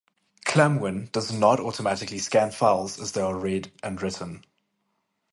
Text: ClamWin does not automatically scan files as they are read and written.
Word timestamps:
ClamWin 0.47 1.11
does 1.11 1.31
not 1.31 1.59
automatically 1.59 2.17
scan 2.17 2.49
files 2.49 2.99
as 2.99 3.11
they 3.11 3.21
are 3.21 3.37
read 3.37 3.71
and 3.83 4.01
written. 4.01 4.43